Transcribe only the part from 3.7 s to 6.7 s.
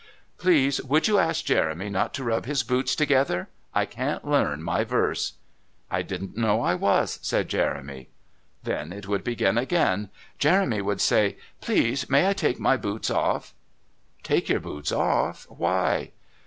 I can't learn my verse" "I didn't know